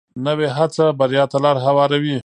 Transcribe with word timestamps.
نوې 0.25 0.47
هڅه 0.57 0.85
بریا 0.99 1.23
ته 1.31 1.37
لار 1.43 1.57
هواروي 1.65 2.17